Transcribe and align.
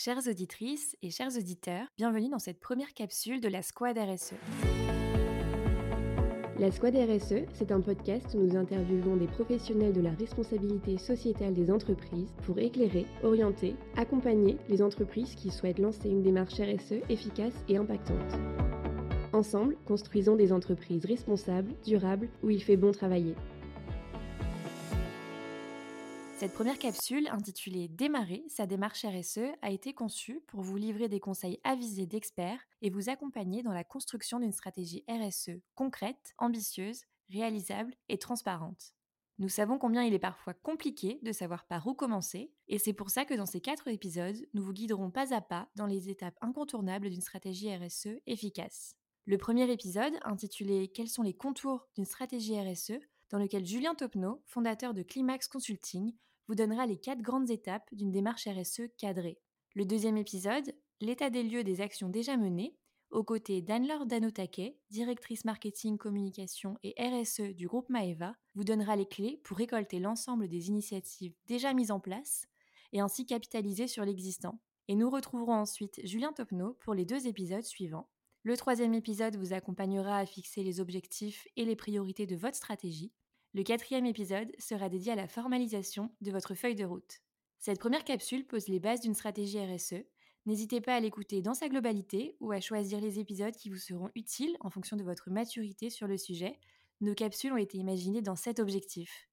Chères 0.00 0.28
auditrices 0.28 0.96
et 1.02 1.10
chers 1.10 1.36
auditeurs, 1.36 1.84
bienvenue 1.96 2.28
dans 2.28 2.38
cette 2.38 2.60
première 2.60 2.94
capsule 2.94 3.40
de 3.40 3.48
la 3.48 3.62
Squad 3.62 3.98
RSE. 3.98 4.34
La 6.56 6.70
Squad 6.70 6.94
RSE, 6.94 7.42
c'est 7.52 7.72
un 7.72 7.80
podcast 7.80 8.32
où 8.32 8.38
nous 8.38 8.56
interviewons 8.56 9.16
des 9.16 9.26
professionnels 9.26 9.92
de 9.92 10.00
la 10.00 10.12
responsabilité 10.12 10.98
sociétale 10.98 11.52
des 11.52 11.68
entreprises 11.68 12.32
pour 12.44 12.60
éclairer, 12.60 13.06
orienter, 13.24 13.74
accompagner 13.96 14.56
les 14.68 14.82
entreprises 14.82 15.34
qui 15.34 15.50
souhaitent 15.50 15.80
lancer 15.80 16.08
une 16.08 16.22
démarche 16.22 16.60
RSE 16.60 17.02
efficace 17.08 17.54
et 17.68 17.76
impactante. 17.76 18.38
Ensemble, 19.32 19.76
construisons 19.84 20.36
des 20.36 20.52
entreprises 20.52 21.06
responsables, 21.06 21.72
durables, 21.84 22.28
où 22.44 22.50
il 22.50 22.62
fait 22.62 22.76
bon 22.76 22.92
travailler. 22.92 23.34
Cette 26.38 26.52
première 26.52 26.78
capsule, 26.78 27.26
intitulée 27.32 27.88
Démarrer 27.88 28.44
sa 28.46 28.66
démarche 28.66 29.04
RSE, 29.04 29.40
a 29.60 29.72
été 29.72 29.92
conçue 29.92 30.40
pour 30.46 30.60
vous 30.60 30.76
livrer 30.76 31.08
des 31.08 31.18
conseils 31.18 31.58
avisés 31.64 32.06
d'experts 32.06 32.60
et 32.80 32.90
vous 32.90 33.10
accompagner 33.10 33.64
dans 33.64 33.72
la 33.72 33.82
construction 33.82 34.38
d'une 34.38 34.52
stratégie 34.52 35.02
RSE 35.08 35.58
concrète, 35.74 36.34
ambitieuse, 36.38 37.02
réalisable 37.28 37.92
et 38.08 38.18
transparente. 38.18 38.94
Nous 39.40 39.48
savons 39.48 39.78
combien 39.78 40.04
il 40.04 40.14
est 40.14 40.20
parfois 40.20 40.54
compliqué 40.54 41.18
de 41.24 41.32
savoir 41.32 41.66
par 41.66 41.84
où 41.88 41.94
commencer, 41.94 42.52
et 42.68 42.78
c'est 42.78 42.92
pour 42.92 43.10
ça 43.10 43.24
que 43.24 43.34
dans 43.34 43.44
ces 43.44 43.60
quatre 43.60 43.88
épisodes, 43.88 44.38
nous 44.54 44.62
vous 44.62 44.72
guiderons 44.72 45.10
pas 45.10 45.34
à 45.34 45.40
pas 45.40 45.68
dans 45.74 45.86
les 45.86 46.08
étapes 46.08 46.38
incontournables 46.40 47.10
d'une 47.10 47.20
stratégie 47.20 47.74
RSE 47.74 48.10
efficace. 48.28 48.94
Le 49.26 49.38
premier 49.38 49.68
épisode, 49.72 50.14
intitulé 50.22 50.86
Quels 50.86 51.08
sont 51.08 51.24
les 51.24 51.34
contours 51.34 51.88
d'une 51.96 52.04
stratégie 52.04 52.60
RSE, 52.60 53.00
dans 53.30 53.38
lequel 53.38 53.64
Julien 53.64 53.94
Topneau, 53.94 54.42
fondateur 54.46 54.94
de 54.94 55.02
Climax 55.02 55.48
Consulting, 55.48 56.14
vous 56.46 56.54
donnera 56.54 56.86
les 56.86 56.98
quatre 56.98 57.20
grandes 57.20 57.50
étapes 57.50 57.88
d'une 57.92 58.10
démarche 58.10 58.48
RSE 58.48 58.82
cadrée. 58.96 59.38
Le 59.74 59.84
deuxième 59.84 60.16
épisode, 60.16 60.74
l'état 61.00 61.30
des 61.30 61.42
lieux 61.42 61.64
des 61.64 61.80
actions 61.80 62.08
déjà 62.08 62.36
menées, 62.36 62.74
aux 63.10 63.24
côtés 63.24 63.62
d'Anne-Laure 63.62 64.06
Danotake, 64.06 64.76
directrice 64.90 65.44
marketing, 65.44 65.96
communication 65.96 66.76
et 66.82 66.94
RSE 66.98 67.54
du 67.54 67.66
groupe 67.66 67.88
Maeva, 67.88 68.34
vous 68.54 68.64
donnera 68.64 68.96
les 68.96 69.06
clés 69.06 69.40
pour 69.44 69.56
récolter 69.56 69.98
l'ensemble 69.98 70.48
des 70.48 70.68
initiatives 70.68 71.34
déjà 71.46 71.72
mises 71.72 71.90
en 71.90 72.00
place 72.00 72.46
et 72.92 73.00
ainsi 73.00 73.24
capitaliser 73.24 73.86
sur 73.86 74.04
l'existant. 74.04 74.60
Et 74.88 74.94
nous 74.94 75.10
retrouverons 75.10 75.54
ensuite 75.54 76.00
Julien 76.04 76.32
Topneau 76.32 76.74
pour 76.80 76.94
les 76.94 77.04
deux 77.04 77.26
épisodes 77.26 77.62
suivants. 77.62 78.08
Le 78.48 78.56
troisième 78.56 78.94
épisode 78.94 79.36
vous 79.36 79.52
accompagnera 79.52 80.16
à 80.16 80.24
fixer 80.24 80.62
les 80.62 80.80
objectifs 80.80 81.46
et 81.56 81.66
les 81.66 81.76
priorités 81.76 82.24
de 82.24 82.34
votre 82.34 82.56
stratégie. 82.56 83.12
Le 83.52 83.62
quatrième 83.62 84.06
épisode 84.06 84.50
sera 84.58 84.88
dédié 84.88 85.12
à 85.12 85.16
la 85.16 85.28
formalisation 85.28 86.10
de 86.22 86.30
votre 86.30 86.54
feuille 86.54 86.74
de 86.74 86.86
route. 86.86 87.20
Cette 87.58 87.78
première 87.78 88.04
capsule 88.04 88.46
pose 88.46 88.68
les 88.68 88.80
bases 88.80 89.02
d'une 89.02 89.12
stratégie 89.12 89.60
RSE. 89.60 90.02
N'hésitez 90.46 90.80
pas 90.80 90.94
à 90.94 91.00
l'écouter 91.00 91.42
dans 91.42 91.52
sa 91.52 91.68
globalité 91.68 92.38
ou 92.40 92.50
à 92.50 92.60
choisir 92.62 93.02
les 93.02 93.18
épisodes 93.18 93.54
qui 93.54 93.68
vous 93.68 93.76
seront 93.76 94.08
utiles 94.14 94.56
en 94.60 94.70
fonction 94.70 94.96
de 94.96 95.04
votre 95.04 95.28
maturité 95.28 95.90
sur 95.90 96.06
le 96.06 96.16
sujet. 96.16 96.58
Nos 97.02 97.12
capsules 97.12 97.52
ont 97.52 97.58
été 97.58 97.76
imaginées 97.76 98.22
dans 98.22 98.34
cet 98.34 98.60
objectif. 98.60 99.28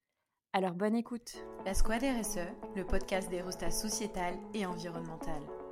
Alors 0.51 0.73
bonne 0.73 0.95
écoute 0.97 1.37
La 1.63 1.73
Squad 1.73 2.03
RSE, 2.03 2.49
le 2.75 2.85
podcast 2.85 3.29
des 3.29 3.41
rostas 3.41 3.71
sociétales 3.71 4.37
et 4.53 4.65
environnementales. 4.65 5.64